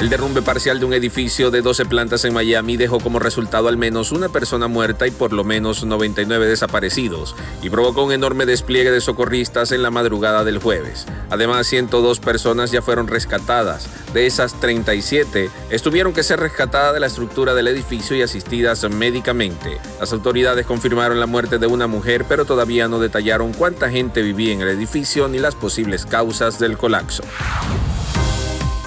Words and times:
El 0.00 0.08
derrumbe 0.08 0.40
parcial 0.40 0.80
de 0.80 0.86
un 0.86 0.94
edificio 0.94 1.50
de 1.50 1.60
12 1.60 1.84
plantas 1.84 2.24
en 2.24 2.32
Miami 2.32 2.78
dejó 2.78 3.00
como 3.00 3.18
resultado 3.18 3.68
al 3.68 3.76
menos 3.76 4.12
una 4.12 4.30
persona 4.30 4.66
muerta 4.66 5.06
y 5.06 5.10
por 5.10 5.34
lo 5.34 5.44
menos 5.44 5.84
99 5.84 6.46
desaparecidos, 6.46 7.36
y 7.60 7.68
provocó 7.68 8.04
un 8.04 8.12
enorme 8.12 8.46
despliegue 8.46 8.90
de 8.90 9.02
socorristas 9.02 9.72
en 9.72 9.82
la 9.82 9.90
madrugada 9.90 10.42
del 10.42 10.56
jueves. 10.56 11.04
Además, 11.28 11.66
102 11.66 12.18
personas 12.18 12.70
ya 12.70 12.80
fueron 12.80 13.08
rescatadas. 13.08 13.90
De 14.14 14.24
esas 14.24 14.58
37, 14.58 15.50
estuvieron 15.68 16.14
que 16.14 16.22
ser 16.22 16.40
rescatadas 16.40 16.94
de 16.94 17.00
la 17.00 17.06
estructura 17.06 17.52
del 17.52 17.68
edificio 17.68 18.16
y 18.16 18.22
asistidas 18.22 18.88
médicamente. 18.88 19.76
Las 20.00 20.14
autoridades 20.14 20.64
confirmaron 20.64 21.20
la 21.20 21.26
muerte 21.26 21.58
de 21.58 21.66
una 21.66 21.88
mujer, 21.88 22.24
pero 22.26 22.46
todavía 22.46 22.88
no 22.88 23.00
detallaron 23.00 23.52
cuánta 23.52 23.90
gente 23.90 24.22
vivía 24.22 24.54
en 24.54 24.62
el 24.62 24.68
edificio 24.68 25.28
ni 25.28 25.38
las 25.38 25.56
posibles 25.56 26.06
causas 26.06 26.58
del 26.58 26.78
colapso. 26.78 27.22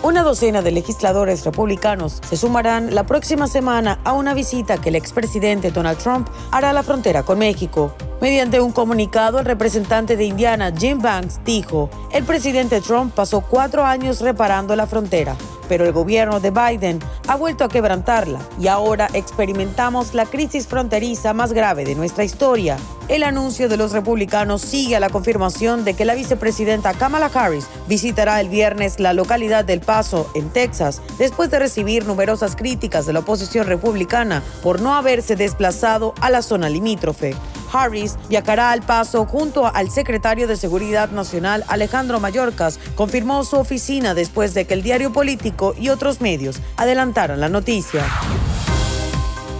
Una 0.00 0.22
docena 0.22 0.62
de 0.62 0.70
legisladores 0.70 1.44
republicanos 1.44 2.20
se 2.22 2.36
sumarán 2.36 2.94
la 2.94 3.04
próxima 3.04 3.48
semana 3.48 3.98
a 4.04 4.12
una 4.12 4.32
visita 4.32 4.80
que 4.80 4.90
el 4.90 4.94
expresidente 4.94 5.72
Donald 5.72 5.98
Trump 5.98 6.28
hará 6.52 6.70
a 6.70 6.72
la 6.72 6.84
frontera 6.84 7.24
con 7.24 7.40
México. 7.40 7.92
Mediante 8.20 8.60
un 8.60 8.72
comunicado, 8.72 9.38
el 9.38 9.44
representante 9.44 10.16
de 10.16 10.24
Indiana, 10.24 10.72
Jim 10.76 11.00
Banks, 11.00 11.40
dijo, 11.44 11.88
el 12.12 12.24
presidente 12.24 12.80
Trump 12.80 13.14
pasó 13.14 13.40
cuatro 13.40 13.84
años 13.84 14.20
reparando 14.20 14.74
la 14.74 14.86
frontera 14.86 15.36
pero 15.68 15.84
el 15.84 15.92
gobierno 15.92 16.40
de 16.40 16.50
Biden 16.50 16.98
ha 17.28 17.36
vuelto 17.36 17.64
a 17.64 17.68
quebrantarla 17.68 18.40
y 18.58 18.68
ahora 18.68 19.08
experimentamos 19.12 20.14
la 20.14 20.26
crisis 20.26 20.66
fronteriza 20.66 21.34
más 21.34 21.52
grave 21.52 21.84
de 21.84 21.94
nuestra 21.94 22.24
historia. 22.24 22.76
El 23.08 23.22
anuncio 23.22 23.68
de 23.68 23.76
los 23.76 23.92
republicanos 23.92 24.62
sigue 24.62 24.96
a 24.96 25.00
la 25.00 25.10
confirmación 25.10 25.84
de 25.84 25.94
que 25.94 26.04
la 26.04 26.14
vicepresidenta 26.14 26.94
Kamala 26.94 27.30
Harris 27.32 27.66
visitará 27.86 28.40
el 28.40 28.48
viernes 28.48 28.98
la 28.98 29.12
localidad 29.12 29.64
del 29.64 29.80
Paso, 29.80 30.30
en 30.34 30.50
Texas, 30.50 31.00
después 31.18 31.50
de 31.50 31.58
recibir 31.58 32.06
numerosas 32.06 32.56
críticas 32.56 33.06
de 33.06 33.12
la 33.12 33.20
oposición 33.20 33.66
republicana 33.66 34.42
por 34.62 34.80
no 34.80 34.94
haberse 34.94 35.36
desplazado 35.36 36.14
a 36.20 36.30
la 36.30 36.42
zona 36.42 36.68
limítrofe. 36.68 37.34
Harris 37.72 38.16
viajará 38.28 38.70
al 38.72 38.82
paso 38.82 39.26
junto 39.26 39.66
al 39.66 39.90
secretario 39.90 40.46
de 40.46 40.56
Seguridad 40.56 41.10
Nacional 41.10 41.64
Alejandro 41.68 42.20
Mayorkas, 42.20 42.78
confirmó 42.94 43.44
su 43.44 43.56
oficina 43.56 44.14
después 44.14 44.54
de 44.54 44.66
que 44.66 44.74
el 44.74 44.82
diario 44.82 45.12
político 45.12 45.74
y 45.78 45.88
otros 45.88 46.20
medios 46.20 46.60
adelantaran 46.76 47.40
la 47.40 47.48
noticia. 47.48 48.04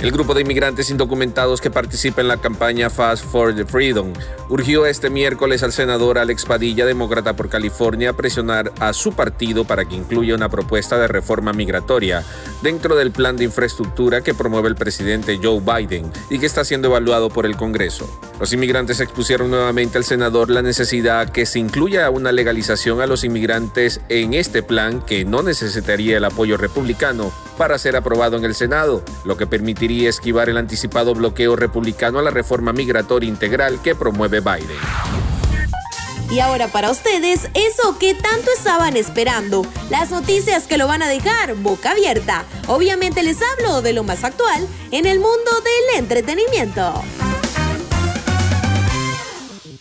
El 0.00 0.12
grupo 0.12 0.32
de 0.32 0.42
inmigrantes 0.42 0.90
indocumentados 0.90 1.60
que 1.60 1.72
participa 1.72 2.20
en 2.20 2.28
la 2.28 2.36
campaña 2.36 2.88
Fast 2.88 3.24
for 3.24 3.52
the 3.52 3.64
Freedom 3.64 4.12
urgió 4.48 4.86
este 4.86 5.10
miércoles 5.10 5.64
al 5.64 5.72
senador 5.72 6.18
Alex 6.18 6.44
Padilla, 6.44 6.86
demócrata 6.86 7.34
por 7.34 7.48
California, 7.48 8.10
a 8.10 8.12
presionar 8.12 8.72
a 8.78 8.92
su 8.92 9.12
partido 9.12 9.64
para 9.64 9.86
que 9.86 9.96
incluya 9.96 10.36
una 10.36 10.48
propuesta 10.48 10.98
de 10.98 11.08
reforma 11.08 11.52
migratoria 11.52 12.22
dentro 12.62 12.94
del 12.94 13.10
plan 13.10 13.36
de 13.36 13.44
infraestructura 13.44 14.20
que 14.20 14.34
promueve 14.34 14.68
el 14.68 14.76
presidente 14.76 15.40
Joe 15.42 15.58
Biden 15.58 16.12
y 16.30 16.38
que 16.38 16.46
está 16.46 16.64
siendo 16.64 16.86
evaluado 16.86 17.28
por 17.28 17.44
el 17.44 17.56
Congreso. 17.56 18.08
Los 18.38 18.52
inmigrantes 18.52 19.00
expusieron 19.00 19.50
nuevamente 19.50 19.98
al 19.98 20.04
senador 20.04 20.48
la 20.48 20.62
necesidad 20.62 21.30
que 21.30 21.44
se 21.44 21.58
incluya 21.58 22.08
una 22.08 22.30
legalización 22.30 23.00
a 23.00 23.08
los 23.08 23.24
inmigrantes 23.24 24.00
en 24.08 24.34
este 24.34 24.62
plan 24.62 25.00
que 25.00 25.24
no 25.24 25.42
necesitaría 25.42 26.18
el 26.18 26.24
apoyo 26.24 26.56
republicano 26.56 27.32
para 27.58 27.76
ser 27.76 27.96
aprobado 27.96 28.36
en 28.38 28.44
el 28.44 28.54
Senado, 28.54 29.02
lo 29.24 29.36
que 29.36 29.46
permitiría 29.46 30.08
esquivar 30.08 30.48
el 30.48 30.56
anticipado 30.56 31.12
bloqueo 31.14 31.56
republicano 31.56 32.20
a 32.20 32.22
la 32.22 32.30
reforma 32.30 32.72
migratoria 32.72 33.28
integral 33.28 33.82
que 33.82 33.94
promueve 33.94 34.40
Biden. 34.40 34.78
Y 36.30 36.40
ahora 36.40 36.68
para 36.68 36.90
ustedes, 36.90 37.48
eso 37.54 37.98
que 37.98 38.14
tanto 38.14 38.50
estaban 38.56 38.96
esperando, 38.96 39.66
las 39.90 40.10
noticias 40.10 40.66
que 40.66 40.78
lo 40.78 40.86
van 40.86 41.02
a 41.02 41.08
dejar 41.08 41.54
boca 41.54 41.92
abierta. 41.92 42.44
Obviamente 42.66 43.22
les 43.22 43.38
hablo 43.42 43.82
de 43.82 43.94
lo 43.94 44.04
más 44.04 44.24
actual 44.24 44.68
en 44.90 45.06
el 45.06 45.20
mundo 45.20 45.50
del 45.64 45.98
entretenimiento. 45.98 47.02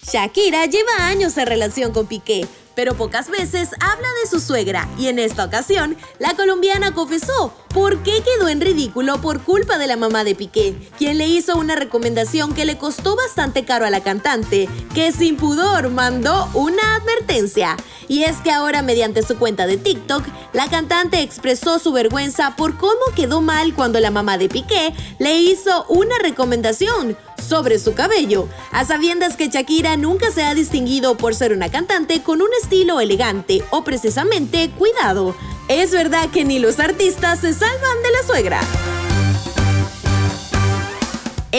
Shakira 0.09 0.65
lleva 0.67 1.07
años 1.07 1.37
en 1.37 1.47
relación 1.47 1.91
con 1.91 2.07
Piqué, 2.07 2.47
pero 2.77 2.93
pocas 2.93 3.31
veces 3.31 3.69
habla 3.79 4.07
de 4.21 4.29
su 4.29 4.39
suegra 4.39 4.87
y 4.99 5.07
en 5.07 5.17
esta 5.17 5.43
ocasión 5.43 5.97
la 6.19 6.35
colombiana 6.35 6.93
confesó 6.93 7.51
por 7.73 8.03
qué 8.03 8.21
quedó 8.21 8.49
en 8.49 8.61
ridículo 8.61 9.19
por 9.19 9.41
culpa 9.41 9.79
de 9.79 9.87
la 9.87 9.97
mamá 9.97 10.23
de 10.23 10.35
Piqué, 10.35 10.75
quien 10.95 11.17
le 11.17 11.27
hizo 11.27 11.57
una 11.57 11.75
recomendación 11.75 12.53
que 12.53 12.65
le 12.65 12.77
costó 12.77 13.15
bastante 13.15 13.65
caro 13.65 13.87
a 13.87 13.89
la 13.89 14.03
cantante, 14.03 14.69
que 14.93 15.11
sin 15.11 15.37
pudor 15.37 15.89
mandó 15.89 16.49
una 16.53 16.97
advertencia. 16.97 17.75
Y 18.07 18.23
es 18.23 18.37
que 18.37 18.51
ahora 18.51 18.83
mediante 18.83 19.23
su 19.23 19.37
cuenta 19.37 19.65
de 19.65 19.77
TikTok, 19.77 20.23
la 20.53 20.69
cantante 20.69 21.21
expresó 21.21 21.79
su 21.79 21.91
vergüenza 21.91 22.55
por 22.55 22.77
cómo 22.77 23.01
quedó 23.15 23.41
mal 23.41 23.73
cuando 23.73 23.99
la 23.99 24.11
mamá 24.11 24.37
de 24.37 24.49
Piqué 24.49 24.93
le 25.17 25.39
hizo 25.39 25.85
una 25.89 26.17
recomendación 26.19 27.17
sobre 27.41 27.79
su 27.79 27.93
cabello, 27.93 28.47
a 28.71 28.85
sabiendas 28.85 29.35
que 29.35 29.49
Shakira 29.49 29.97
nunca 29.97 30.31
se 30.31 30.43
ha 30.43 30.53
distinguido 30.53 31.17
por 31.17 31.35
ser 31.35 31.53
una 31.53 31.69
cantante 31.69 32.21
con 32.21 32.41
un 32.41 32.49
estilo 32.61 32.99
elegante 32.99 33.63
o 33.71 33.83
precisamente 33.83 34.69
cuidado. 34.71 35.35
Es 35.67 35.91
verdad 35.91 36.29
que 36.29 36.45
ni 36.45 36.59
los 36.59 36.79
artistas 36.79 37.39
se 37.39 37.53
salvan 37.53 38.03
de 38.03 38.11
la 38.11 38.27
suegra. 38.27 38.86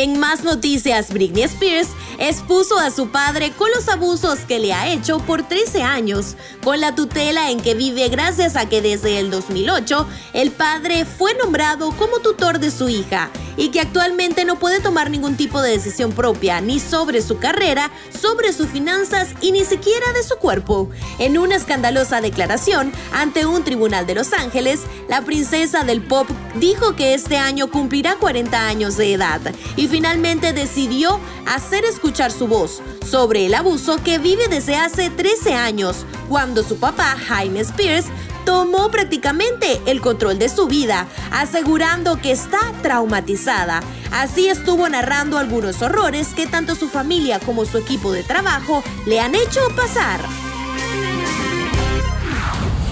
En 0.01 0.21
más 0.21 0.45
noticias, 0.45 1.13
Britney 1.13 1.43
Spears 1.43 1.89
expuso 2.21 2.79
a 2.79 2.93
su 2.93 3.09
padre 3.09 3.51
con 3.51 3.69
los 3.73 3.89
abusos 3.89 4.39
que 4.47 4.61
le 4.61 4.73
ha 4.73 4.93
hecho 4.93 5.19
por 5.19 5.43
13 5.43 5.83
años, 5.83 6.37
con 6.63 6.81
la 6.81 6.95
tutela 6.95 7.51
en 7.51 7.59
que 7.61 7.75
vive 7.75 8.09
gracias 8.09 8.55
a 8.55 8.69
que 8.69 8.81
desde 8.81 9.19
el 9.19 9.33
2008 9.33 10.07
el 10.35 10.53
padre 10.53 11.05
fue 11.05 11.35
nombrado 11.35 11.91
como 11.97 12.21
tutor 12.21 12.61
de 12.61 12.71
su 12.71 12.89
hija 12.89 13.29
y 13.57 13.71
que 13.71 13.81
actualmente 13.81 14.45
no 14.45 14.61
puede 14.61 14.81
tomar 14.81 15.11
ningún 15.11 15.37
tipo 15.37 15.61
de 15.61 15.73
decisión 15.73 16.13
propia, 16.13 16.61
ni 16.61 16.79
sobre 16.79 17.21
su 17.21 17.39
carrera, 17.39 17.91
sobre 18.17 18.53
sus 18.53 18.69
finanzas 18.69 19.31
y 19.41 19.51
ni 19.51 19.65
siquiera 19.65 20.13
de 20.13 20.23
su 20.23 20.37
cuerpo. 20.37 20.89
En 21.19 21.37
una 21.37 21.57
escandalosa 21.57 22.21
declaración 22.21 22.93
ante 23.13 23.47
un 23.47 23.65
tribunal 23.65 24.07
de 24.07 24.15
Los 24.15 24.33
Ángeles, 24.33 24.83
la 25.09 25.23
princesa 25.23 25.83
del 25.83 26.03
pop 26.03 26.29
dijo 26.55 26.95
que 26.95 27.15
este 27.15 27.37
año 27.37 27.69
cumplirá 27.69 28.15
40 28.15 28.69
años 28.69 28.97
de 28.97 29.13
edad 29.13 29.41
y 29.75 29.88
finalmente 29.89 30.53
decidió 30.53 31.19
hacer 31.47 31.85
escuchar 31.85 32.31
su 32.31 32.47
voz 32.47 32.83
sobre 33.05 33.47
el 33.47 33.55
abuso 33.55 33.97
que 34.03 34.19
vive 34.19 34.49
desde 34.49 34.77
hace 34.77 35.11
13 35.11 35.55
años, 35.55 36.05
cuando 36.29 36.63
su 36.63 36.77
papá, 36.77 37.17
Jaime 37.27 37.61
Spears, 37.61 38.07
tomó 38.45 38.91
prácticamente 38.91 39.81
el 39.87 40.01
control 40.01 40.39
de 40.39 40.49
su 40.49 40.67
vida, 40.69 41.07
asegurando 41.31 42.21
que 42.21 42.33
está 42.33 42.73
traumatizada. 42.83 43.83
Así 44.11 44.49
estuvo 44.49 44.89
narrando 44.89 45.39
algunos 45.39 45.83
horrores 45.83 46.29
que 46.29 46.47
tanto 46.47 46.75
su 46.75 46.89
familia 46.89 47.41
como 47.41 47.65
su 47.65 47.79
equipo 47.79 48.13
de 48.13 48.23
trabajo 48.23 48.83
le 49.07 49.21
han 49.21 49.35
hecho 49.35 49.61
pasar. 49.77 50.21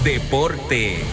Deportes. 0.03 1.05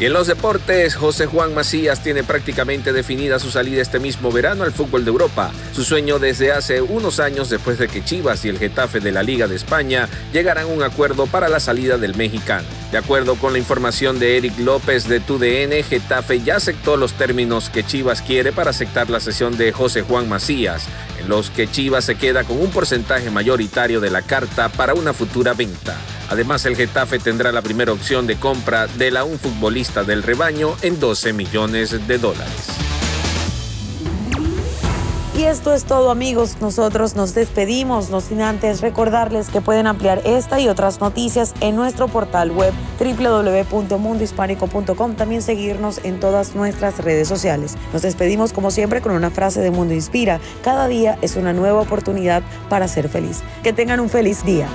Y 0.00 0.04
en 0.04 0.12
los 0.12 0.28
deportes, 0.28 0.94
José 0.94 1.26
Juan 1.26 1.54
Macías 1.54 2.04
tiene 2.04 2.22
prácticamente 2.22 2.92
definida 2.92 3.40
su 3.40 3.50
salida 3.50 3.82
este 3.82 3.98
mismo 3.98 4.30
verano 4.30 4.62
al 4.62 4.70
fútbol 4.70 5.04
de 5.04 5.10
Europa. 5.10 5.50
Su 5.72 5.82
sueño 5.82 6.20
desde 6.20 6.52
hace 6.52 6.80
unos 6.80 7.18
años 7.18 7.50
después 7.50 7.78
de 7.80 7.88
que 7.88 8.04
Chivas 8.04 8.44
y 8.44 8.48
el 8.48 8.60
Getafe 8.60 9.00
de 9.00 9.10
la 9.10 9.24
Liga 9.24 9.48
de 9.48 9.56
España 9.56 10.08
llegaran 10.32 10.64
a 10.64 10.68
un 10.68 10.84
acuerdo 10.84 11.26
para 11.26 11.48
la 11.48 11.58
salida 11.58 11.98
del 11.98 12.14
mexicano. 12.14 12.68
De 12.92 12.98
acuerdo 12.98 13.34
con 13.34 13.52
la 13.52 13.58
información 13.58 14.20
de 14.20 14.36
Eric 14.36 14.56
López 14.60 15.08
de 15.08 15.18
TUDN, 15.18 15.82
Getafe 15.82 16.42
ya 16.42 16.56
aceptó 16.56 16.96
los 16.96 17.14
términos 17.14 17.68
que 17.68 17.82
Chivas 17.84 18.22
quiere 18.22 18.52
para 18.52 18.70
aceptar 18.70 19.10
la 19.10 19.18
sesión 19.18 19.58
de 19.58 19.72
José 19.72 20.02
Juan 20.02 20.28
Macías, 20.28 20.84
en 21.20 21.28
los 21.28 21.50
que 21.50 21.68
Chivas 21.68 22.04
se 22.04 22.14
queda 22.14 22.44
con 22.44 22.60
un 22.60 22.70
porcentaje 22.70 23.32
mayoritario 23.32 23.98
de 23.98 24.10
la 24.10 24.22
carta 24.22 24.68
para 24.68 24.94
una 24.94 25.12
futura 25.12 25.54
venta. 25.54 25.96
Además, 26.28 26.66
el 26.66 26.76
Getafe 26.76 27.18
tendrá 27.18 27.52
la 27.52 27.62
primera 27.62 27.92
opción 27.92 28.26
de 28.26 28.36
compra 28.36 28.86
de 28.86 29.10
la 29.10 29.24
un 29.24 29.38
futbolista 29.38 30.04
del 30.04 30.22
rebaño 30.22 30.76
en 30.82 31.00
12 31.00 31.32
millones 31.32 32.06
de 32.06 32.18
dólares. 32.18 32.78
Y 35.38 35.44
esto 35.44 35.72
es 35.72 35.84
todo 35.84 36.10
amigos, 36.10 36.56
nosotros 36.60 37.14
nos 37.14 37.32
despedimos, 37.32 38.10
no 38.10 38.20
sin 38.20 38.42
antes 38.42 38.80
recordarles 38.80 39.50
que 39.50 39.60
pueden 39.60 39.86
ampliar 39.86 40.20
esta 40.24 40.58
y 40.58 40.66
otras 40.66 41.00
noticias 41.00 41.54
en 41.60 41.76
nuestro 41.76 42.08
portal 42.08 42.50
web 42.50 42.72
www.mundohispánico.com, 42.98 45.14
también 45.14 45.40
seguirnos 45.40 46.00
en 46.02 46.18
todas 46.18 46.56
nuestras 46.56 46.98
redes 46.98 47.28
sociales. 47.28 47.76
Nos 47.92 48.02
despedimos 48.02 48.52
como 48.52 48.72
siempre 48.72 49.00
con 49.00 49.12
una 49.12 49.30
frase 49.30 49.60
de 49.60 49.70
Mundo 49.70 49.94
Inspira, 49.94 50.40
cada 50.64 50.88
día 50.88 51.16
es 51.22 51.36
una 51.36 51.52
nueva 51.52 51.82
oportunidad 51.82 52.42
para 52.68 52.88
ser 52.88 53.08
feliz. 53.08 53.44
Que 53.62 53.72
tengan 53.72 54.00
un 54.00 54.10
feliz 54.10 54.44
día. 54.44 54.66